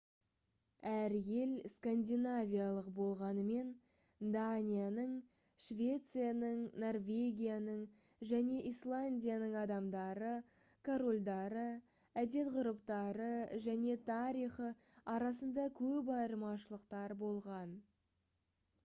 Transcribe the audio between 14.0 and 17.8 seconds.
тарихы арасында көп айырмашылықтар болған